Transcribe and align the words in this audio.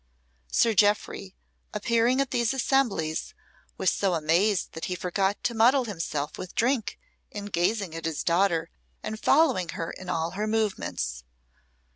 Sir 0.51 0.73
Jeoffry, 0.73 1.35
appearing 1.75 2.19
at 2.21 2.31
these 2.31 2.55
assemblies, 2.55 3.35
was 3.77 3.91
so 3.93 4.15
amazed 4.15 4.71
that 4.71 4.85
he 4.85 4.95
forgot 4.95 5.43
to 5.43 5.53
muddle 5.53 5.85
himself 5.85 6.39
with 6.39 6.55
drink, 6.55 6.97
in 7.29 7.45
gazing 7.45 7.93
at 7.93 8.05
his 8.05 8.23
daughter 8.23 8.71
and 9.03 9.19
following 9.19 9.69
her 9.77 9.91
in 9.91 10.09
all 10.09 10.31
her 10.31 10.47
movements. 10.47 11.23